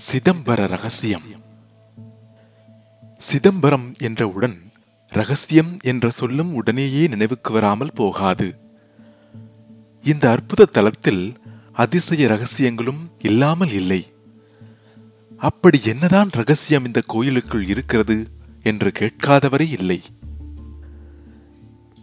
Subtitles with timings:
[0.00, 1.24] சிதம்பர ரகசியம்.
[3.18, 4.72] சிதம்பரம் என்றவுடன்
[5.10, 8.56] ரகசியம் என்ற சொல்லும் உடனேயே நினைவுக்கு வராமல் போகாது.
[10.02, 11.38] இந்த அற்புத தலத்தில்
[11.72, 14.12] அதிசய ரகசியங்களும் இல்லாமல் இல்லை.
[15.38, 18.26] அப்படி என்னதான் ரகசியம் இந்த கோயிலுக்குள் இருக்கிறது
[18.62, 20.02] என்று கேட்காதவரே இல்லை.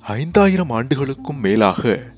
[0.02, 2.14] ஐந்தாயிரம் ஆண்டுகளுக்கும் மேலாக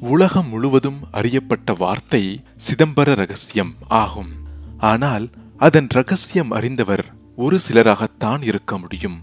[0.00, 4.42] உலகம் முழுவதும் அறியப்பட்ட வார்த்தை சிதம்பர ரகசியம் ஆகும்.
[4.84, 7.04] ஆனால் அதன் ரகசியம் அறிந்தவர்
[7.36, 9.18] ஒரு சிலராகத்தான் இருக்க முடியும்.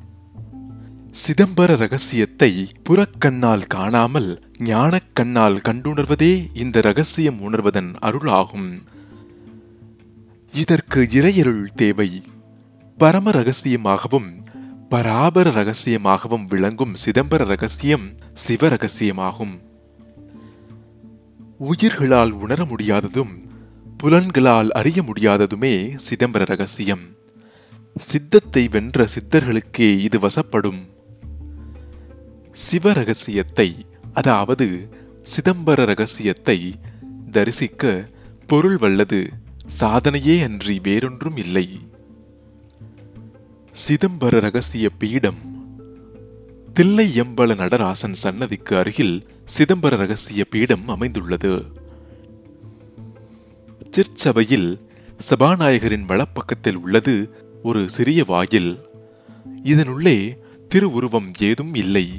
[1.12, 2.52] சிதம்பர ரகசியத்தை
[2.90, 4.30] புறக்கண்ணால் காணாமல்
[4.60, 8.70] ஞானக் கண்ணால் கண்டுணர்வதே இந்த ரகசியம் உணர்வதன் அருளாகும்.
[10.54, 12.24] இதற்கு இறையருள் தேவை.
[12.98, 14.30] பரம ரகசியமாகவும்
[14.92, 19.56] பராபர ரகசியமாகவும் விளங்கும் சிதம்பர ரகசியம் சிவ ரகசியமாகும்.
[21.58, 23.34] உயிர்களால் உணர முடியாததும்
[24.04, 27.16] புலன்களால் அறிய முடியாததுமே சிதம்பர ரகசியம்.
[27.96, 30.90] சித்தத்தை வென்ற சித்தர்களுக்கே இது வசப்படும்.
[32.52, 34.90] சிவ ரகசியத்தை அதாவது
[35.24, 36.80] சிதம்பர ரகசியத்தை
[37.32, 38.10] தரிசிக்க
[38.48, 39.30] பொருள் வல்லது
[39.68, 41.80] சாதனையே அன்றி வேறொன்றும் இல்லை.
[43.88, 45.40] சிதம்பர ரகசிய பீடம்.
[46.74, 51.80] தில்லையம்பல நடராசன் சன்னதிக்கு அருகில் சிதம்பர ரகசிய பீடம் அமைந்துள்ளது.
[53.92, 54.90] சிற்சபையில்
[55.30, 57.16] சபாநாயகரின் வலப்பக்கத்தில் உள்ளது
[57.64, 58.80] ஒரு சிறிய வாயில்.
[59.64, 60.38] இதனுள்ளே
[60.70, 62.10] திருவுருவம் ஏதும் இல்லை.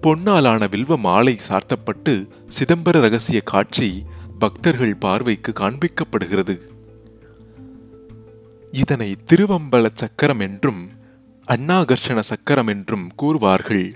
[0.00, 4.04] பொன்னாலான வில்வ மாலை சார்த்தப்பட்டு சிதம்பர ரகசிய காட்சி
[4.38, 6.60] பக்தர்கள் பார்வைக்கு காண்பிக்கப்படுகிறது.
[8.72, 10.88] இதனை திருவம்பல சக்கரம் என்றும்
[11.48, 13.94] அன்னாகர்ஷண சக்கரம் என்றும் கூறுவார்கள்.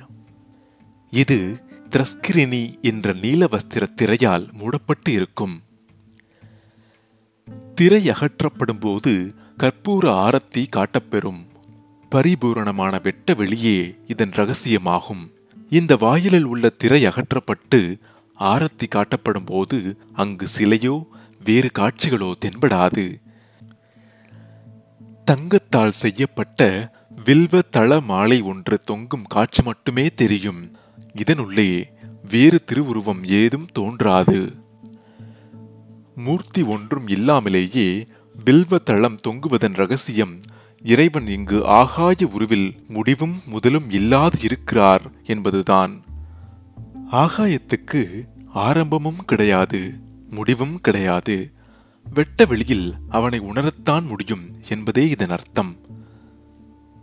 [1.10, 5.60] இது திரஸ்கிரினி என்ற நீலவஸ்திர திரையால் மூடப்பட்டு இருக்கும்.
[7.74, 11.46] திரை அகற்றப்படும் போது கற்பூர ஆரத்தி காட்டப்பெறும்.
[12.08, 15.30] பரிபூரணமான வெட்ட வெளியே இதன் ரகசியமாகும்.
[15.70, 17.98] இந்த வாயிலில் உள்ள திரை அகற்றப்பட்டு
[18.40, 21.04] ஆரத்தி காட்டப்படும் போது அங்கு சிலையோ
[21.44, 23.20] வேறு காட்சிகளோ தென்படாது.
[25.24, 26.90] தங்கத்தால் செய்யப்பட்ட
[27.24, 30.76] வில்வ தள மாலை ஒன்று தொங்கும் காட்சி மட்டுமே தெரியும்.
[31.14, 31.84] இதனுள்ளே
[32.30, 34.52] வேறு திருவுருவம் ஏதும் தோன்றாது.
[36.24, 38.06] மூர்த்தி ஒன்றும் இல்லாமலேயே
[38.44, 40.34] வில்வ தளம் தொங்குவதன் ரகசியம்
[40.82, 45.92] இறைவன் இங்கு ஆகாய உருவில் முடிவும் முதலும் இல்லாது இருக்கிறார் என்பதுதான்.
[47.12, 48.02] ஆகாயத்துக்கு
[48.54, 49.80] ஆரம்பமும் கிடையாது
[50.30, 51.36] முடிவும் கிடையாது.
[52.14, 55.76] வெட்ட வெளியில் அவனை உணரத்தான் முடியும் என்பதே இதன் அர்த்தம்.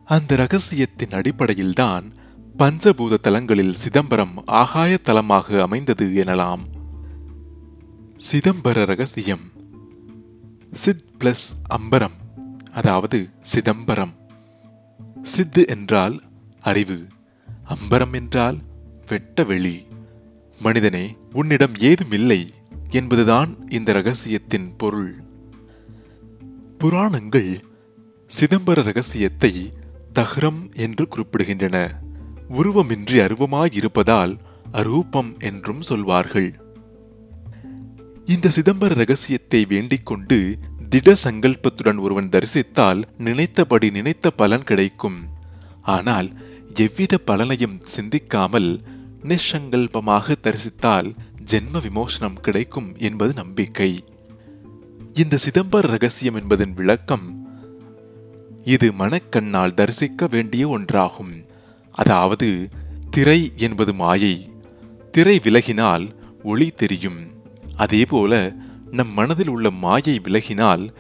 [0.06, 2.06] அந்த ரகசியத்தின் அடிப்படையில்தான்
[2.58, 6.64] பஞ்சபூத தலங்களில் சிதம்பரம் ஆகாய தலமாக அமைந்தது எனலாம்.
[8.28, 9.52] சிதம்பர ரகசியம்.
[10.72, 12.18] சித் பிளஸ் அம்பரம்
[12.72, 14.14] அதாவது சிதம்பரம்.
[15.24, 16.22] சித்து என்றால்
[16.60, 17.08] அறிவு
[17.66, 18.58] அம்பரம் என்றால்
[19.08, 19.86] வெட்ட வெளி.
[20.60, 22.54] மனிதனே உன்னிடம் ஏதும் இல்லை
[22.90, 25.16] என்பதுதான் இந்த ரகசியத்தின் பொருள்.
[26.78, 27.64] புராணங்கள்
[28.40, 29.70] சிதம்பர ரகசியத்தை
[30.14, 31.90] தஹ்ரம் என்று குறிப்பிடுகின்றன.
[32.50, 34.38] உருவமின்றி அருவமாயிருப்பதால்
[34.74, 36.69] அரூபம் என்றும் சொல்வார்கள்.
[38.34, 40.60] இந்த சிதம்பர ரகசியத்தை வேண்டிக் கொண்டு
[40.90, 45.30] திட சங்கல்பத்துடன் ஒருவன் தரிசித்தால் நினைத்தபடி நினைத்த பலன் கிடைக்கும்.
[45.82, 46.30] ஆனால்
[46.76, 48.80] எவ்வித பலனையும் சிந்திக்காமல்
[49.24, 54.04] நிசங்கல்பமாக தரிசித்தால் ஜென்ம விமோசனம் கிடைக்கும் என்பது நம்பிக்கை.
[55.14, 57.48] இந்த சிதம்பர ரகசியம் என்பதன் விளக்கம்
[58.64, 61.46] இது மனக்கண்ணால் தரிசிக்க வேண்டிய ஒன்றாகும்.
[61.92, 62.70] அதாவது
[63.10, 64.50] திரை என்பது மாயை.
[65.12, 66.08] திரை விலகினால்
[66.44, 67.38] ஒளி தெரியும்.
[67.80, 68.54] அதேபோல
[68.92, 70.94] நம் மனதில் உள்ள மாயை விலகினால்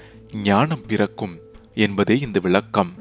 [0.43, 1.35] ஞானம் பிறக்கும்
[1.73, 2.91] என்பதே இந்த விளக்கம்.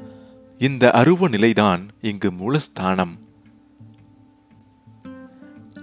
[0.57, 3.13] இந்த அருவ நிலைதான் இங்கு மூலஸ்தானம்.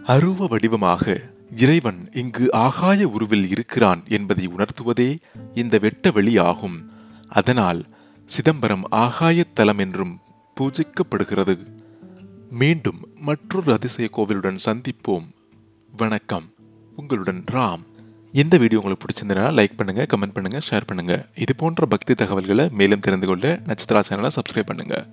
[0.05, 5.17] அருவ வடிவமாக இறைவன் இங்கு ஆகாய உருவில் இருக்கிறான் என்பதை உணர்த்துவதே
[5.55, 6.91] இந்த வெட்ட வெளியாகும்
[7.29, 7.85] அதனால்
[8.25, 10.19] சிதம்பரம் ஆகாயத்தலம் என்றும்
[10.61, 11.56] பூஜிக்கப்படுகிறது.
[12.50, 15.26] மீண்டும் மற்றொரு அதிசய கோவிலுடன் சந்திப்போம்.
[15.97, 16.50] வணக்கம்.
[16.97, 17.85] உங்களுடன் ராம்.
[18.37, 23.05] இந்த வீடியோ உங்களுக்கு பிடிச்சிருந்தனா லைக் பண்ணுங்கள் கமெண்ட் பண்ணுங்கள் ஷேர் பண்ணுங்கள் இது போன்ற பக்தி தகவல்களை மேலும்
[23.06, 25.05] தெரிந்து கொள்ள நட்சத்திரா சேனலை சப்ஸ்கிரைப் பண்ணுங்கள்